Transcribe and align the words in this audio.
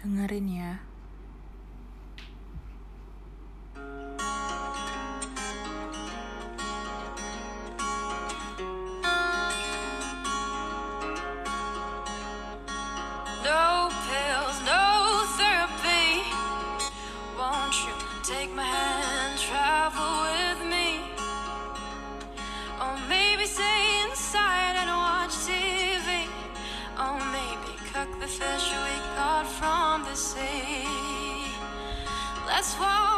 Dengerin 0.00 0.48
ya. 0.48 0.89
Oh. 32.82 33.09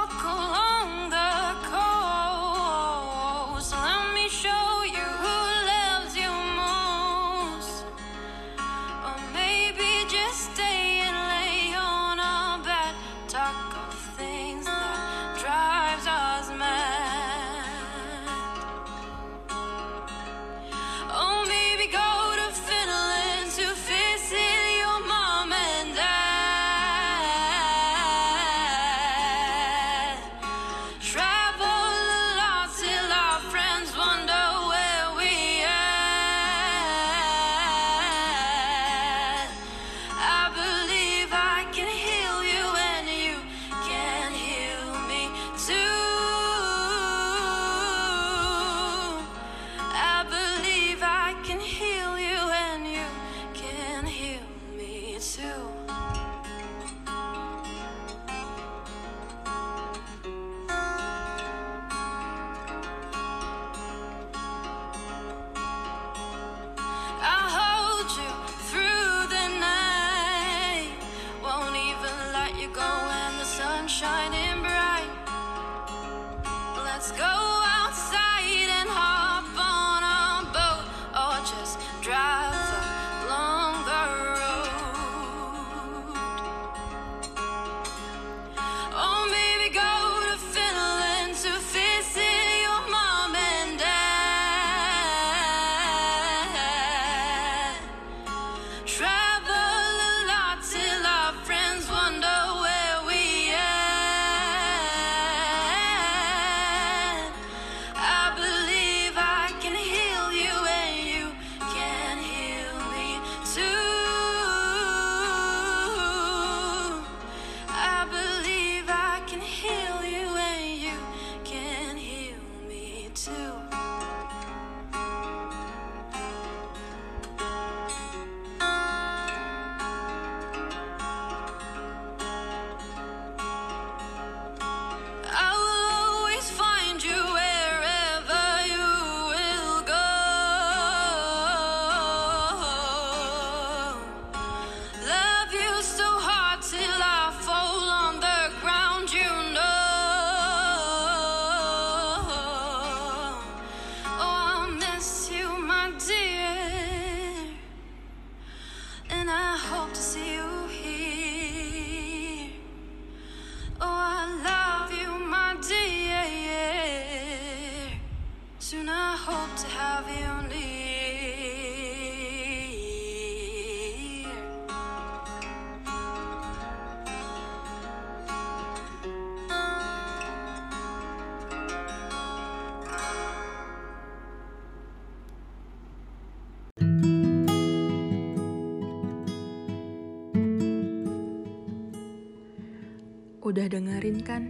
Udah 193.43 193.69
dengerin 193.69 194.25
kan? 194.25 194.49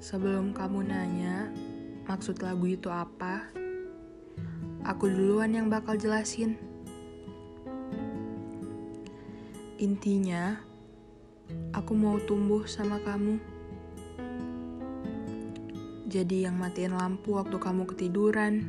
Sebelum 0.00 0.56
kamu 0.56 0.88
nanya, 0.88 1.52
maksud 2.08 2.40
lagu 2.40 2.64
itu 2.64 2.88
apa, 2.88 3.52
aku 4.80 5.12
duluan 5.12 5.52
yang 5.52 5.68
bakal 5.68 5.92
jelasin. 5.92 6.56
Intinya, 9.76 10.56
aku 11.76 11.92
mau 11.92 12.16
tumbuh 12.24 12.64
sama 12.64 12.96
kamu. 13.04 13.36
Jadi 16.08 16.48
yang 16.48 16.56
matiin 16.56 16.96
lampu 16.96 17.36
waktu 17.36 17.60
kamu 17.60 17.84
ketiduran. 17.92 18.64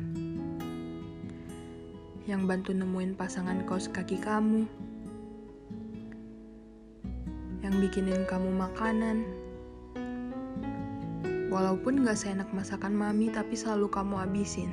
Yang 2.28 2.42
bantu 2.44 2.70
nemuin 2.76 3.16
pasangan 3.16 3.64
kaos 3.64 3.88
kaki 3.88 4.20
kamu. 4.20 4.68
Yang 7.64 7.74
bikinin 7.88 8.28
kamu 8.28 8.52
makanan 8.52 9.39
Walaupun 11.50 12.06
gak 12.06 12.14
seenak 12.14 12.54
masakan 12.54 12.94
mami, 12.94 13.26
tapi 13.34 13.58
selalu 13.58 13.90
kamu 13.90 14.22
abisin. 14.22 14.70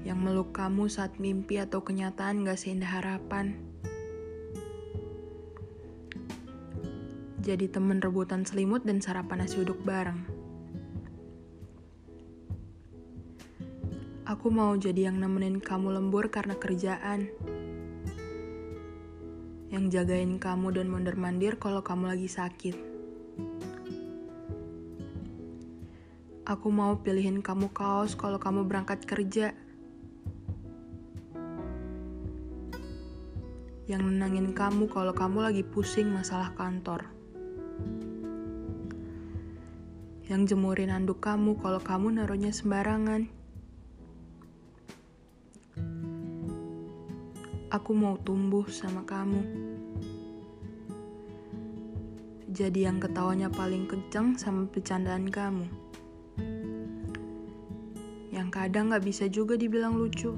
Yang 0.00 0.18
meluk 0.24 0.56
kamu 0.56 0.88
saat 0.88 1.20
mimpi 1.20 1.60
atau 1.60 1.84
kenyataan 1.84 2.48
gak 2.48 2.56
seindah 2.56 2.88
harapan. 2.88 3.52
Jadi 7.44 7.68
temen 7.68 8.00
rebutan 8.00 8.48
selimut 8.48 8.88
dan 8.88 9.04
sarapan 9.04 9.44
nasi 9.44 9.60
uduk 9.60 9.84
bareng. 9.84 10.24
Aku 14.24 14.48
mau 14.48 14.72
jadi 14.80 15.12
yang 15.12 15.20
nemenin 15.20 15.60
kamu 15.60 16.00
lembur 16.00 16.32
karena 16.32 16.56
kerjaan. 16.56 17.28
Yang 19.68 19.84
jagain 19.92 20.40
kamu 20.40 20.80
dan 20.80 20.88
mondar-mandir 20.88 21.60
kalau 21.60 21.84
kamu 21.84 22.16
lagi 22.16 22.32
sakit. 22.32 22.93
Aku 26.44 26.68
mau 26.68 27.00
pilihin 27.00 27.40
kamu 27.40 27.72
kaos 27.72 28.12
kalau 28.12 28.36
kamu 28.36 28.68
berangkat 28.68 29.00
kerja. 29.08 29.56
Yang 33.88 34.02
nenangin 34.12 34.52
kamu 34.52 34.92
kalau 34.92 35.16
kamu 35.16 35.40
lagi 35.40 35.64
pusing 35.64 36.12
masalah 36.12 36.52
kantor. 36.52 37.08
Yang 40.28 40.52
jemurin 40.52 40.92
anduk 40.92 41.24
kamu 41.24 41.56
kalau 41.64 41.80
kamu 41.80 42.20
naruhnya 42.20 42.52
sembarangan. 42.52 43.24
Aku 47.72 47.96
mau 47.96 48.20
tumbuh 48.20 48.68
sama 48.68 49.00
kamu 49.08 49.40
jadi 52.54 52.86
yang 52.86 53.02
ketawanya 53.02 53.50
paling 53.50 53.90
kenceng 53.90 54.38
sama 54.38 54.70
pecandaan 54.70 55.26
kamu. 55.26 55.83
Kadang 58.54 58.94
gak 58.94 59.02
bisa 59.02 59.26
juga 59.26 59.58
dibilang 59.58 59.98
lucu. 59.98 60.30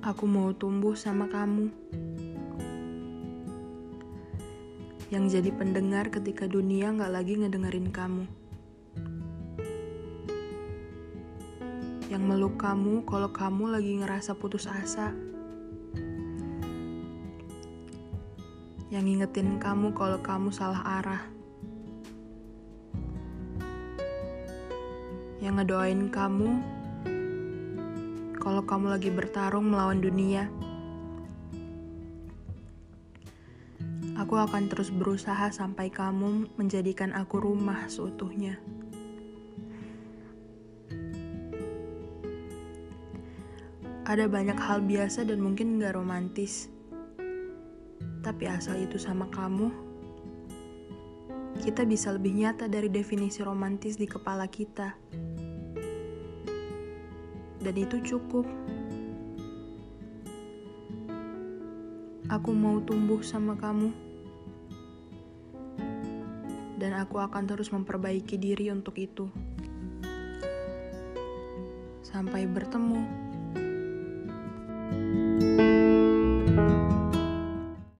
Aku 0.00 0.24
mau 0.24 0.56
tumbuh 0.56 0.96
sama 0.96 1.28
kamu. 1.28 1.68
Yang 5.12 5.24
jadi 5.36 5.50
pendengar 5.52 6.08
ketika 6.08 6.48
dunia 6.48 6.96
gak 6.96 7.12
lagi 7.12 7.36
ngedengerin 7.36 7.92
kamu. 7.92 8.24
Yang 12.08 12.22
meluk 12.24 12.56
kamu 12.56 13.04
kalau 13.04 13.28
kamu 13.36 13.68
lagi 13.68 14.00
ngerasa 14.00 14.32
putus 14.32 14.64
asa. 14.64 15.12
Yang 18.88 19.04
ngingetin 19.04 19.60
kamu 19.60 19.92
kalau 19.92 20.24
kamu 20.24 20.48
salah 20.48 20.80
arah. 21.04 21.31
Yang 25.42 25.54
ngedoain 25.58 26.06
kamu 26.06 26.50
kalau 28.38 28.62
kamu 28.62 28.94
lagi 28.94 29.10
bertarung 29.10 29.74
melawan 29.74 29.98
dunia. 29.98 30.46
Aku 34.22 34.38
akan 34.38 34.70
terus 34.70 34.94
berusaha 34.94 35.50
sampai 35.50 35.90
kamu 35.90 36.46
menjadikan 36.54 37.10
aku 37.10 37.42
rumah 37.42 37.90
seutuhnya. 37.90 38.62
Ada 44.06 44.30
banyak 44.30 44.58
hal 44.62 44.86
biasa 44.86 45.26
dan 45.26 45.42
mungkin 45.42 45.82
gak 45.82 45.98
romantis. 45.98 46.70
Tapi 48.22 48.46
asal 48.46 48.78
itu 48.78 48.94
sama 48.94 49.26
kamu, 49.26 49.74
kita 51.62 51.86
bisa 51.86 52.10
lebih 52.10 52.34
nyata 52.34 52.66
dari 52.66 52.90
definisi 52.90 53.38
romantis 53.42 53.94
di 53.94 54.10
kepala 54.10 54.50
kita. 54.50 54.98
Dan 57.62 57.74
itu 57.78 58.02
cukup. 58.02 58.42
Aku 62.26 62.50
mau 62.50 62.82
tumbuh 62.82 63.22
sama 63.22 63.54
kamu. 63.54 63.94
Dan 66.82 66.98
aku 66.98 67.22
akan 67.22 67.46
terus 67.46 67.70
memperbaiki 67.70 68.34
diri 68.34 68.74
untuk 68.74 68.98
itu. 68.98 69.30
Sampai 72.02 72.50
bertemu. 72.50 73.21